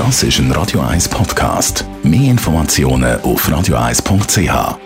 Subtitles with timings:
[0.00, 1.84] Das ist ein Radio 1 Podcast.
[2.02, 4.38] Mehr Informationen auf radio1.ch.
[4.38, 4.78] Ihnen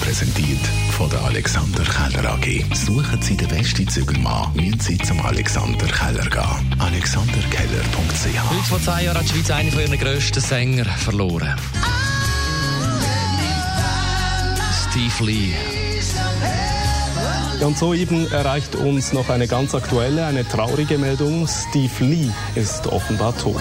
[0.00, 0.60] präsentiert
[0.92, 2.76] von der Alexander Keller AG.
[2.76, 6.76] Suchen Sie den besten Zügelmann, müssen Sie zum Alexander Keller gehen.
[6.78, 8.50] AlexanderKeller.ch.
[8.50, 11.56] Heute vor zwei Jahren hat die Schweiz einen von ihren grössten Sänger verloren.
[14.88, 15.89] Steve Lee.
[17.60, 21.46] Ja, und soeben erreicht uns noch eine ganz aktuelle, eine traurige Meldung.
[21.46, 23.60] Steve Lee ist offenbar tot.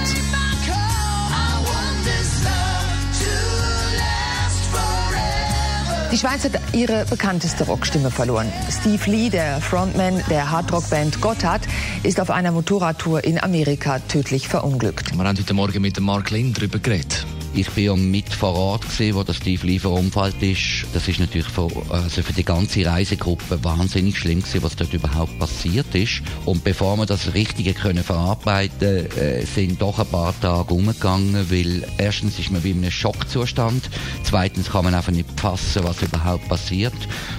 [6.13, 8.51] Die Schweiz hat ihre bekannteste Rockstimme verloren.
[8.71, 11.67] Steve Lee, der Frontman der Hardrock-Band Gotthard,
[12.03, 15.11] ist auf einer Motorradtour in Amerika tödlich verunglückt.
[15.11, 17.25] Wir haben heute Morgen mit dem Mark Lind darüber geredet.
[17.53, 20.85] Ich bin ja mit vor Ort gesehen, wo der Steve Lee verunfallt ist.
[20.93, 25.37] Das ist natürlich für, also für die ganze Reisegruppe wahnsinnig schlimm gewesen, was dort überhaupt
[25.39, 26.21] passiert ist.
[26.45, 31.85] Und bevor wir das Richtige können verarbeiten, äh, sind doch ein paar Tage umgegangen, weil
[31.97, 33.89] erstens ist man wie in einem Schockzustand,
[34.23, 36.93] zweitens kann man einfach nicht fassen, was überhaupt passiert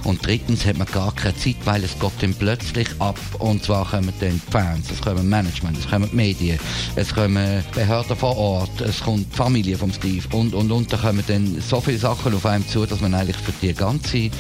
[0.05, 3.89] und drittens hat man gar keine Zeit, weil es geht dann plötzlich ab und zwar
[3.89, 6.59] kommen dann die Fans, es kommen Management, es kommen die Medien,
[6.97, 10.93] es kommen Behörden vor Ort, es kommt Familie vom Steve und, und, und.
[10.93, 14.31] Da kommen dann so viele Sachen auf einem zu, dass man eigentlich für die ganze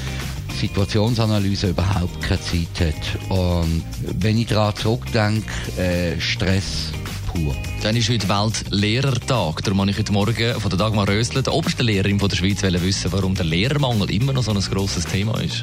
[0.58, 3.30] Situationsanalyse überhaupt keine Zeit hat.
[3.30, 3.84] Und
[4.18, 5.46] wenn ich daran zurückdenke,
[5.78, 6.92] äh, Stress
[7.32, 7.54] pur.
[7.82, 9.62] Dann ist heute Weltlehrertag.
[9.62, 12.62] Darum habe ich heute Morgen von der Dagmar Rösler, der obersten Lehrerin von der Schweiz,
[12.62, 15.62] wissen, warum der Lehrermangel immer noch so ein grosses Thema ist.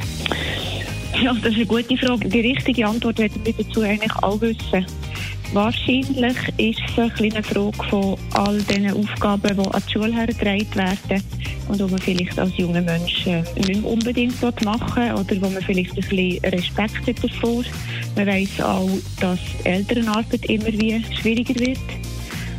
[1.22, 2.30] Ja, das ist eine gute Frage.
[2.30, 4.86] Die richtige Antwort werden wir dazu eigentlich auch wissen.
[5.54, 10.76] Wahrscheinlich ist es eine kleine Frage von all diesen Aufgaben, die an die Schule hergetragen
[10.76, 11.24] werden
[11.70, 15.92] und die man vielleicht als junger Mensch äh, nicht unbedingt machen oder wo man vielleicht
[15.92, 17.64] ein bisschen Respekt hat davor.
[18.16, 18.90] Man weiß auch,
[19.22, 21.80] dass Elternarbeit immer wie schwieriger wird.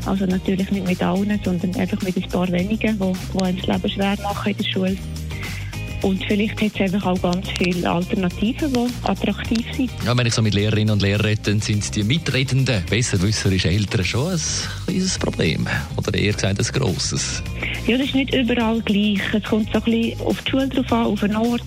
[0.07, 3.13] Also natürlich nicht mit allen, sondern einfach mit ein paar wenigen, die,
[3.53, 4.97] die das Leben schwer machen in der Schule.
[6.03, 9.91] Und vielleicht hat es einfach auch ganz viele Alternativen, die attraktiv sind.
[10.05, 14.05] Ja, wenn ich so mit Lehrerinnen und Lehrern rede, dann sind die Mitredenden, besserwisserische Eltern
[14.05, 14.41] schon ein
[14.87, 15.67] kleines Problem.
[15.97, 17.43] Oder eher gesagt ein grosses.
[17.87, 19.21] Ja, das ist nicht überall gleich.
[19.33, 21.63] Es kommt so ein bisschen auf die Schule drauf an, auf den Ort.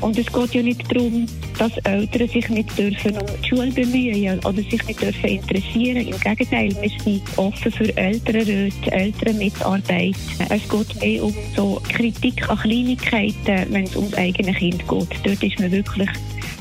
[0.00, 1.26] Und es geht ja nicht darum,
[1.58, 6.06] dass Eltern sich nicht dürfen um die Schule bemühen oder sich nicht dürfen interessieren.
[6.06, 10.14] Im Gegenteil, wir sind offen für Elternräte, Elternmitarbeit.
[10.48, 15.08] Es geht mehr um so Kritik an Kleinigkeiten, wenn es ums eigene Kind geht.
[15.24, 16.08] Dort ist man wirklich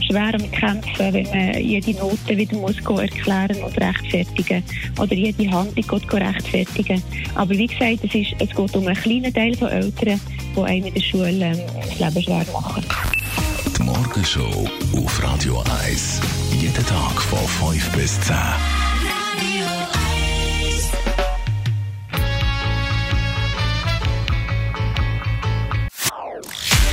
[0.09, 4.63] schwer am Kämpfen, wenn man jede Note wieder muss erklären und rechtfertigen
[4.99, 7.01] oder jede Handlung rechtfertigen.
[7.35, 10.19] Aber wie gesagt, es, ist, es geht um einen kleinen Teil von Eltern,
[10.65, 11.67] die einem in der Schule
[11.99, 12.85] das Leben schwer machen.
[13.77, 16.19] Die Morgenshow auf Radio 1.
[16.51, 18.35] Jeden Tag von 5 bis 10.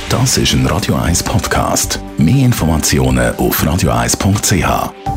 [0.09, 1.99] Das ist ein Radio 1 Podcast.
[2.17, 5.16] Mehr Informationen auf radio1.ch.